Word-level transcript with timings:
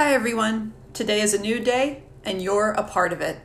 Hi, 0.00 0.14
everyone. 0.14 0.72
Today 0.94 1.20
is 1.20 1.34
a 1.34 1.38
new 1.38 1.60
day, 1.60 2.04
and 2.24 2.40
you're 2.40 2.70
a 2.70 2.82
part 2.82 3.12
of 3.12 3.20
it. 3.20 3.38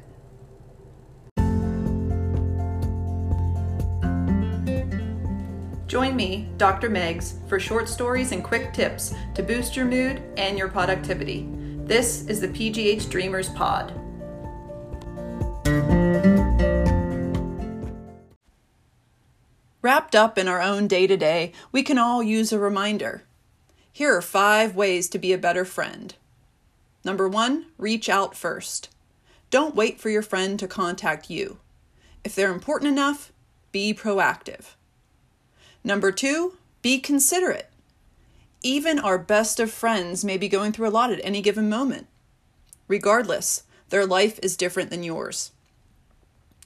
Join 5.86 6.16
me, 6.16 6.48
Dr. 6.56 6.90
Megs, 6.90 7.46
for 7.50 7.60
short 7.60 7.90
stories 7.90 8.32
and 8.32 8.42
quick 8.42 8.72
tips 8.72 9.14
to 9.34 9.44
boost 9.44 9.76
your 9.76 9.86
mood 9.86 10.24
and 10.38 10.58
your 10.58 10.70
productivity. 10.70 11.46
This 11.84 12.26
is 12.28 12.40
the 12.40 12.48
PGH 12.48 13.10
Dreamers 13.10 13.50
Pod. 13.50 13.92
Wrapped 19.82 20.16
up 20.16 20.38
in 20.38 20.48
our 20.48 20.62
own 20.62 20.88
day 20.88 21.06
to 21.06 21.18
day, 21.18 21.52
we 21.74 21.84
can 21.84 21.98
all 21.98 22.24
use 22.24 22.54
a 22.54 22.60
reminder. 22.60 23.24
Here 23.92 24.16
are 24.16 24.22
five 24.22 24.74
ways 24.74 25.10
to 25.10 25.20
be 25.20 25.34
a 25.34 25.38
better 25.38 25.66
friend. 25.66 26.16
Number 27.06 27.30
one, 27.30 27.68
reach 27.78 28.10
out 28.10 28.36
first. 28.36 28.90
Don't 29.52 29.76
wait 29.76 30.02
for 30.02 30.10
your 30.10 30.24
friend 30.24 30.60
to 30.60 30.68
contact 30.68 31.30
you. 31.30 31.60
If 32.24 32.34
they're 32.34 32.52
important 32.52 32.92
enough, 32.92 33.32
be 33.72 33.94
proactive. 33.94 34.74
Number 35.84 36.12
two, 36.12 36.58
be 36.82 37.00
considerate. 37.00 37.70
Even 38.64 38.98
our 38.98 39.20
best 39.20 39.60
of 39.60 39.72
friends 39.72 40.26
may 40.26 40.36
be 40.36 40.50
going 40.50 40.72
through 40.72 40.88
a 40.88 40.90
lot 40.90 41.12
at 41.12 41.22
any 41.24 41.44
given 41.44 41.70
moment. 41.70 42.08
Regardless, 42.88 43.64
their 43.90 44.08
life 44.08 44.40
is 44.42 44.58
different 44.58 44.90
than 44.90 45.04
yours. 45.04 45.52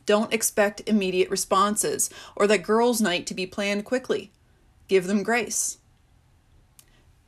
Don't 0.06 0.34
expect 0.34 0.88
immediate 0.88 1.30
responses 1.30 2.10
or 2.34 2.48
that 2.48 2.64
girls' 2.64 3.02
night 3.02 3.28
to 3.28 3.34
be 3.34 3.46
planned 3.46 3.84
quickly. 3.84 4.32
Give 4.88 5.06
them 5.06 5.22
grace. 5.22 5.80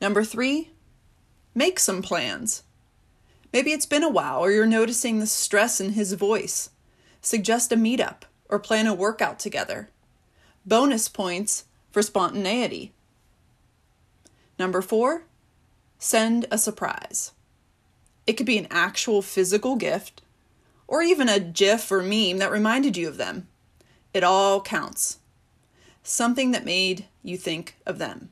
Number 0.00 0.24
three, 0.24 0.70
make 1.54 1.78
some 1.78 2.00
plans. 2.00 2.62
Maybe 3.52 3.72
it's 3.72 3.86
been 3.86 4.02
a 4.02 4.08
while 4.08 4.40
or 4.40 4.50
you're 4.50 4.66
noticing 4.66 5.18
the 5.18 5.26
stress 5.26 5.80
in 5.80 5.92
his 5.92 6.14
voice. 6.14 6.70
Suggest 7.20 7.70
a 7.72 7.76
meetup 7.76 8.22
or 8.48 8.58
plan 8.58 8.86
a 8.86 8.94
workout 8.94 9.38
together. 9.38 9.90
Bonus 10.64 11.08
points 11.08 11.64
for 11.90 12.02
spontaneity. 12.02 12.92
Number 14.58 14.80
four, 14.80 15.24
send 15.98 16.46
a 16.50 16.58
surprise. 16.58 17.32
It 18.26 18.34
could 18.34 18.46
be 18.46 18.58
an 18.58 18.68
actual 18.70 19.22
physical 19.22 19.76
gift 19.76 20.22
or 20.86 21.02
even 21.02 21.28
a 21.28 21.40
GIF 21.40 21.90
or 21.90 22.02
meme 22.02 22.38
that 22.38 22.50
reminded 22.50 22.96
you 22.96 23.08
of 23.08 23.16
them. 23.16 23.48
It 24.14 24.24
all 24.24 24.60
counts. 24.60 25.18
Something 26.02 26.50
that 26.52 26.64
made 26.64 27.06
you 27.22 27.36
think 27.36 27.76
of 27.86 27.98
them. 27.98 28.30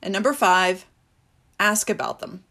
And 0.00 0.12
number 0.12 0.32
five, 0.32 0.86
ask 1.58 1.90
about 1.90 2.20
them. 2.20 2.44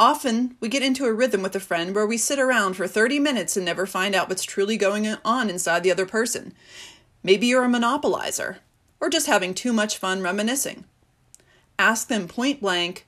Often, 0.00 0.56
we 0.60 0.70
get 0.70 0.82
into 0.82 1.04
a 1.04 1.12
rhythm 1.12 1.42
with 1.42 1.54
a 1.54 1.60
friend 1.60 1.94
where 1.94 2.06
we 2.06 2.16
sit 2.16 2.38
around 2.38 2.72
for 2.72 2.88
30 2.88 3.18
minutes 3.18 3.54
and 3.54 3.66
never 3.66 3.84
find 3.84 4.14
out 4.14 4.30
what's 4.30 4.44
truly 4.44 4.78
going 4.78 5.06
on 5.26 5.50
inside 5.50 5.82
the 5.82 5.90
other 5.90 6.06
person. 6.06 6.54
Maybe 7.22 7.48
you're 7.48 7.66
a 7.66 7.68
monopolizer, 7.68 8.60
or 8.98 9.10
just 9.10 9.26
having 9.26 9.52
too 9.52 9.74
much 9.74 9.98
fun 9.98 10.22
reminiscing. 10.22 10.84
Ask 11.78 12.08
them 12.08 12.28
point 12.28 12.62
blank, 12.62 13.06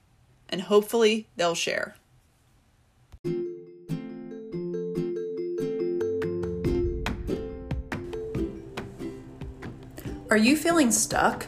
and 0.51 0.61
hopefully 0.61 1.29
they'll 1.35 1.55
share. 1.55 1.97
Are 10.29 10.37
you 10.37 10.59
feeling 10.59 10.91
stuck? 10.93 11.47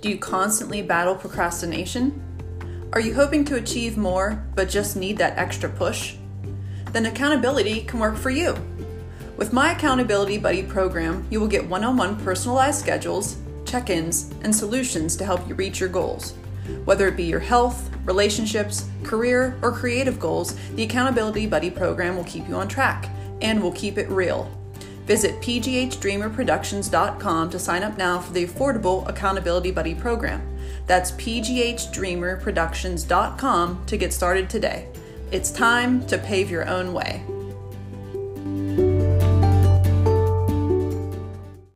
Do 0.00 0.08
you 0.08 0.16
constantly 0.16 0.80
battle 0.80 1.16
procrastination? 1.16 2.29
Are 2.92 3.00
you 3.00 3.14
hoping 3.14 3.44
to 3.44 3.54
achieve 3.54 3.96
more 3.96 4.44
but 4.56 4.68
just 4.68 4.96
need 4.96 5.16
that 5.18 5.38
extra 5.38 5.68
push? 5.70 6.16
Then 6.90 7.06
accountability 7.06 7.82
can 7.82 8.00
work 8.00 8.16
for 8.16 8.30
you. 8.30 8.56
With 9.36 9.52
my 9.52 9.70
Accountability 9.70 10.38
Buddy 10.38 10.64
program, 10.64 11.24
you 11.30 11.38
will 11.38 11.46
get 11.46 11.64
one 11.64 11.84
on 11.84 11.96
one 11.96 12.22
personalized 12.24 12.80
schedules, 12.80 13.36
check 13.64 13.90
ins, 13.90 14.34
and 14.42 14.54
solutions 14.54 15.16
to 15.16 15.24
help 15.24 15.48
you 15.48 15.54
reach 15.54 15.78
your 15.78 15.88
goals. 15.88 16.34
Whether 16.84 17.06
it 17.06 17.16
be 17.16 17.22
your 17.22 17.38
health, 17.38 17.88
relationships, 18.04 18.88
career, 19.04 19.56
or 19.62 19.70
creative 19.70 20.18
goals, 20.18 20.56
the 20.74 20.82
Accountability 20.82 21.46
Buddy 21.46 21.70
program 21.70 22.16
will 22.16 22.24
keep 22.24 22.48
you 22.48 22.56
on 22.56 22.66
track 22.66 23.08
and 23.40 23.62
will 23.62 23.72
keep 23.72 23.98
it 23.98 24.08
real. 24.10 24.50
Visit 25.10 25.40
pghdreamerproductions.com 25.40 27.50
to 27.50 27.58
sign 27.58 27.82
up 27.82 27.98
now 27.98 28.20
for 28.20 28.32
the 28.32 28.46
affordable 28.46 29.08
Accountability 29.08 29.72
Buddy 29.72 29.92
program. 29.92 30.40
That's 30.86 31.10
pghdreamerproductions.com 31.10 33.86
to 33.86 33.96
get 33.96 34.12
started 34.12 34.48
today. 34.48 34.86
It's 35.32 35.50
time 35.50 36.06
to 36.06 36.16
pave 36.16 36.48
your 36.48 36.68
own 36.68 36.92
way. 36.92 37.24